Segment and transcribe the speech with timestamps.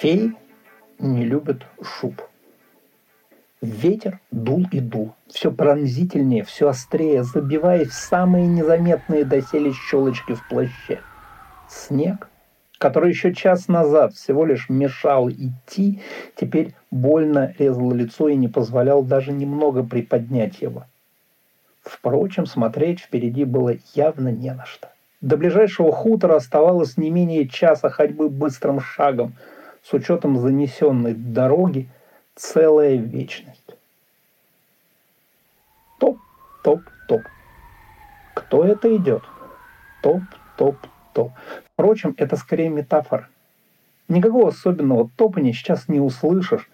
[0.00, 0.36] Феи
[0.98, 2.22] не любят шуб.
[3.62, 10.46] Ветер дул и дул, все пронзительнее, все острее, забиваясь в самые незаметные доселе щелочки в
[10.48, 11.00] плаще.
[11.68, 12.28] Снег,
[12.78, 16.00] который еще час назад всего лишь мешал идти,
[16.34, 20.84] теперь больно резал лицо и не позволял даже немного приподнять его.
[21.82, 24.90] Впрочем, смотреть впереди было явно не на что.
[25.20, 29.34] До ближайшего хутора оставалось не менее часа ходьбы быстрым шагом–
[29.88, 31.88] с учетом занесенной дороги
[32.34, 33.76] целая вечность.
[35.98, 36.18] Топ,
[36.64, 37.22] топ, топ.
[38.34, 39.22] Кто это идет?
[40.02, 40.22] Топ,
[40.56, 40.76] топ,
[41.14, 41.30] топ.
[41.76, 43.28] Впрочем, это скорее метафора.
[44.08, 46.70] Никакого особенного топания сейчас не услышишь.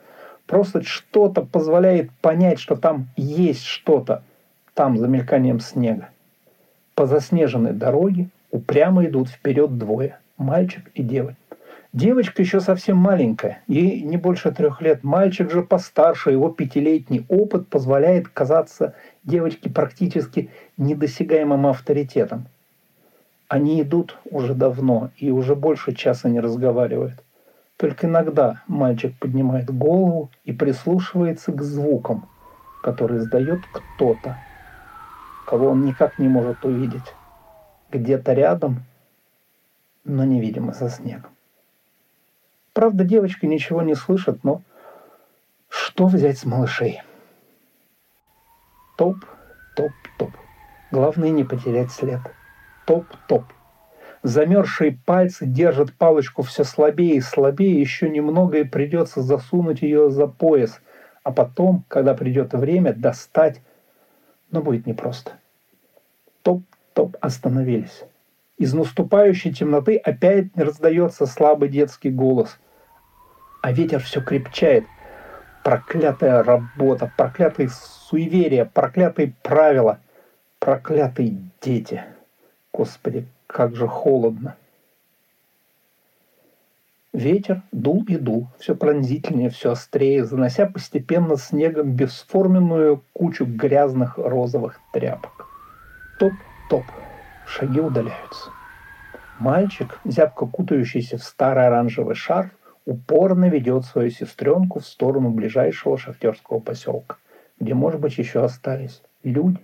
[0.47, 4.23] Просто что-то позволяет понять, что там есть что-то.
[4.75, 6.11] Там, за мельканием снега.
[6.94, 10.20] По заснеженной дороге упрямо идут вперед двое.
[10.36, 11.37] Мальчик и девочка.
[11.92, 15.03] Девочка еще совсем маленькая, ей не больше трех лет.
[15.03, 18.94] Мальчик же постарше, его пятилетний опыт позволяет казаться
[19.25, 22.47] девочке практически недосягаемым авторитетом.
[23.53, 27.22] Они идут уже давно и уже больше часа не разговаривают.
[27.77, 32.31] Только иногда мальчик поднимает голову и прислушивается к звукам,
[32.83, 34.39] которые издает кто-то,
[35.47, 37.14] кого он никак не может увидеть.
[37.91, 38.84] Где-то рядом,
[40.03, 41.33] но невидимо за снегом.
[42.72, 44.62] Правда, девочка ничего не слышит, но
[45.69, 47.03] что взять с малышей?
[48.97, 49.16] Топ,
[49.77, 50.31] топ, топ.
[50.91, 52.20] Главное не потерять след.
[52.84, 53.44] Топ, топ.
[54.22, 60.27] Замерзшие пальцы держат палочку все слабее и слабее, еще немного и придется засунуть ее за
[60.27, 60.80] пояс,
[61.22, 63.60] а потом, когда придет время, достать.
[64.50, 65.33] Но будет непросто.
[66.42, 68.05] Топ, топ, остановились.
[68.58, 72.59] Из наступающей темноты опять раздается слабый детский голос.
[73.60, 74.84] А ветер все крепчает.
[75.65, 80.00] Проклятая работа, проклятые суеверия, проклятые правила,
[80.59, 82.04] проклятые дети.
[82.72, 84.56] Господи, как же холодно.
[87.12, 94.81] Ветер дул и дул, все пронзительнее, все острее, занося постепенно снегом бесформенную кучу грязных розовых
[94.94, 95.47] тряпок.
[96.19, 96.84] Топ-топ,
[97.47, 98.50] Шаги удаляются.
[99.39, 102.50] Мальчик, зябко кутающийся в старый оранжевый шарф,
[102.87, 107.16] упорно ведет свою сестренку в сторону ближайшего шахтерского поселка,
[107.60, 109.60] где, может быть, еще остались люди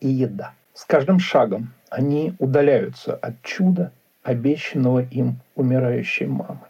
[0.00, 0.54] и еда.
[0.74, 3.92] С каждым шагом они удаляются от чуда,
[4.22, 6.60] обещанного им умирающей мамы.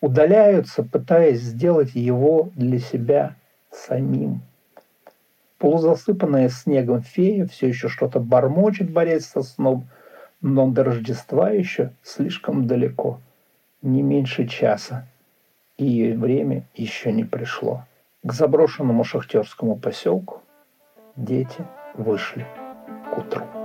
[0.00, 3.36] Удаляются, пытаясь сделать его для себя
[3.70, 4.42] самим–
[5.64, 9.88] Полузасыпанная снегом фея все еще что-то бормочет, борясь со сном,
[10.42, 13.18] но до Рождества еще слишком далеко,
[13.80, 15.06] не меньше часа,
[15.78, 17.86] и время еще не пришло.
[18.22, 20.42] К заброшенному шахтерскому поселку
[21.16, 21.64] дети
[21.94, 22.46] вышли
[23.14, 23.63] к утру.